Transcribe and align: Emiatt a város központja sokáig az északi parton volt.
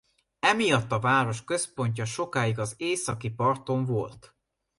Emiatt 0.39 0.91
a 0.91 0.99
város 0.99 1.43
központja 1.43 2.05
sokáig 2.05 2.59
az 2.59 2.73
északi 2.77 3.29
parton 3.29 3.85
volt. 3.85 4.35